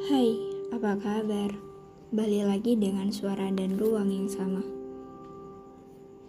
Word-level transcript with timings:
Hai, 0.00 0.32
apa 0.72 0.96
kabar? 0.96 1.52
Balik 2.08 2.48
lagi 2.48 2.72
dengan 2.72 3.12
suara 3.12 3.52
dan 3.52 3.76
ruang 3.76 4.08
yang 4.08 4.32
sama. 4.32 4.64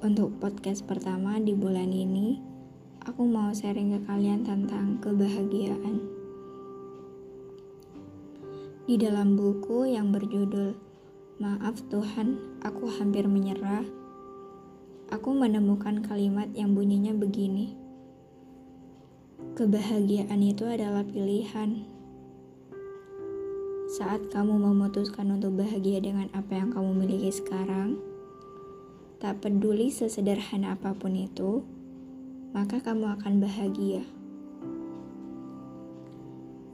Untuk 0.03 0.35
podcast 0.43 0.83
pertama 0.83 1.39
di 1.39 1.55
bulan 1.55 1.87
ini, 1.87 2.35
aku 3.07 3.23
mau 3.23 3.47
sharing 3.55 3.95
ke 3.95 3.99
kalian 4.11 4.43
tentang 4.43 4.99
kebahagiaan. 4.99 6.03
Di 8.91 8.99
dalam 8.99 9.39
buku 9.39 9.87
yang 9.87 10.11
berjudul 10.11 10.75
Maaf 11.39 11.79
Tuhan, 11.87 12.59
aku 12.67 12.91
hampir 12.99 13.23
menyerah, 13.31 13.87
aku 15.15 15.31
menemukan 15.31 16.03
kalimat 16.03 16.51
yang 16.51 16.75
bunyinya 16.75 17.15
begini. 17.15 17.71
Kebahagiaan 19.55 20.43
itu 20.43 20.67
adalah 20.67 21.07
pilihan 21.07 22.00
saat 23.91 24.31
kamu 24.31 24.55
memutuskan 24.55 25.35
untuk 25.35 25.59
bahagia 25.59 25.99
dengan 25.99 26.31
apa 26.31 26.55
yang 26.55 26.71
kamu 26.71 26.95
miliki 26.95 27.27
sekarang, 27.27 27.99
tak 29.19 29.43
peduli 29.43 29.91
sesederhana 29.91 30.79
apa 30.79 30.95
pun 30.95 31.11
itu, 31.11 31.59
maka 32.55 32.79
kamu 32.79 33.19
akan 33.19 33.43
bahagia. 33.43 34.07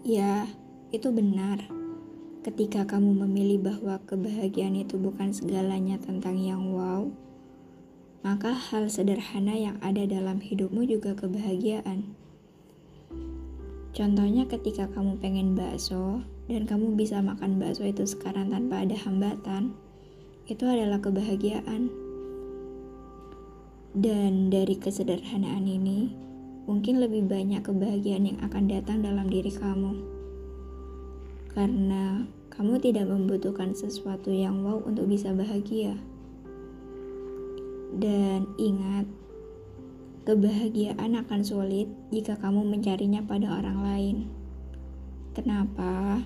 Ya, 0.06 0.46
itu 0.94 1.10
benar. 1.10 1.66
Ketika 2.46 2.86
kamu 2.86 3.26
memilih 3.26 3.66
bahwa 3.66 3.98
kebahagiaan 4.06 4.78
itu 4.78 5.02
bukan 5.02 5.34
segalanya 5.34 5.98
tentang 5.98 6.38
yang 6.38 6.70
wow, 6.70 7.10
maka 8.22 8.54
hal 8.54 8.94
sederhana 8.94 9.58
yang 9.58 9.82
ada 9.82 10.06
dalam 10.06 10.38
hidupmu 10.38 10.86
juga 10.86 11.18
kebahagiaan. 11.18 12.14
Contohnya 13.98 14.46
ketika 14.46 14.86
kamu 14.94 15.18
pengen 15.18 15.58
bakso, 15.58 16.22
dan 16.46 16.70
kamu 16.70 16.94
bisa 16.94 17.18
makan 17.18 17.58
bakso 17.58 17.82
itu 17.82 18.06
sekarang 18.06 18.54
tanpa 18.54 18.86
ada 18.86 18.94
hambatan, 18.94 19.74
itu 20.46 20.70
adalah 20.70 21.02
kebahagiaan. 21.02 21.90
Dan 23.98 24.54
dari 24.54 24.78
kesederhanaan 24.78 25.66
ini, 25.66 26.14
mungkin 26.70 27.02
lebih 27.02 27.26
banyak 27.26 27.66
kebahagiaan 27.66 28.30
yang 28.30 28.40
akan 28.46 28.70
datang 28.70 29.02
dalam 29.02 29.26
diri 29.34 29.50
kamu. 29.50 29.98
Karena 31.58 32.22
kamu 32.54 32.78
tidak 32.78 33.10
membutuhkan 33.10 33.74
sesuatu 33.74 34.30
yang 34.30 34.62
wow 34.62 34.78
untuk 34.86 35.10
bisa 35.10 35.34
bahagia. 35.34 35.98
Dan 37.98 38.46
ingat, 38.62 39.10
kebahagiaan 40.28 41.16
akan 41.24 41.40
sulit 41.40 41.88
jika 42.12 42.36
kamu 42.36 42.68
mencarinya 42.68 43.24
pada 43.24 43.48
orang 43.48 43.80
lain. 43.80 44.18
Kenapa? 45.32 46.20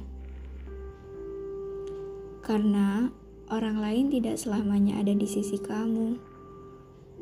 Karena 2.42 3.14
orang 3.54 3.78
lain 3.78 4.10
tidak 4.10 4.42
selamanya 4.42 4.98
ada 4.98 5.14
di 5.14 5.30
sisi 5.30 5.62
kamu, 5.62 6.18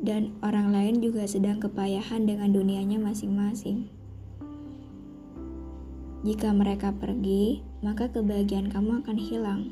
dan 0.00 0.32
orang 0.40 0.72
lain 0.72 1.04
juga 1.04 1.28
sedang 1.28 1.60
kepayahan 1.60 2.24
dengan 2.24 2.48
dunianya 2.48 2.96
masing-masing. 2.96 3.92
Jika 6.24 6.56
mereka 6.56 6.96
pergi, 6.96 7.60
maka 7.84 8.08
kebahagiaan 8.08 8.72
kamu 8.72 9.04
akan 9.04 9.18
hilang. 9.20 9.62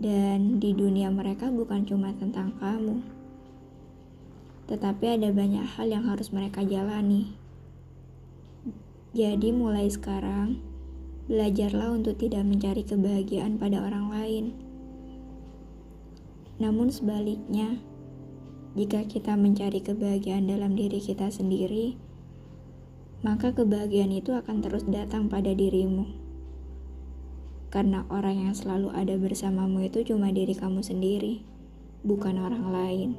Dan 0.00 0.56
di 0.56 0.72
dunia 0.72 1.12
mereka 1.12 1.52
bukan 1.52 1.84
cuma 1.84 2.16
tentang 2.16 2.56
kamu, 2.56 3.04
tetapi 4.66 5.18
ada 5.18 5.32
banyak 5.32 5.64
hal 5.78 5.88
yang 5.88 6.04
harus 6.06 6.30
mereka 6.30 6.62
jalani. 6.62 7.34
Jadi, 9.12 9.52
mulai 9.52 9.88
sekarang 9.90 10.72
Belajarlah 11.30 11.94
untuk 11.94 12.18
tidak 12.18 12.42
mencari 12.42 12.82
kebahagiaan 12.82 13.54
pada 13.54 13.78
orang 13.78 14.10
lain. 14.10 14.44
Namun 16.58 16.90
sebaliknya, 16.90 17.78
jika 18.74 19.06
kita 19.06 19.38
mencari 19.38 19.86
kebahagiaan 19.86 20.50
dalam 20.50 20.74
diri 20.74 20.98
kita 20.98 21.30
sendiri, 21.30 21.94
maka 23.22 23.54
kebahagiaan 23.54 24.10
itu 24.10 24.34
akan 24.34 24.66
terus 24.66 24.82
datang 24.90 25.30
pada 25.30 25.54
dirimu. 25.54 26.10
Karena 27.70 28.02
orang 28.10 28.50
yang 28.50 28.54
selalu 28.58 28.90
ada 28.90 29.14
bersamamu 29.14 29.86
itu 29.86 30.02
cuma 30.02 30.34
diri 30.34 30.58
kamu 30.58 30.82
sendiri, 30.82 31.46
bukan 32.02 32.34
orang 32.34 32.66
lain. 32.66 33.10